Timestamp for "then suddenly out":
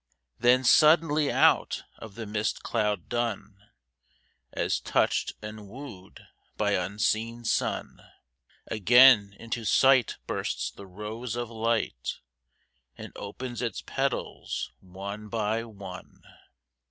0.39-1.83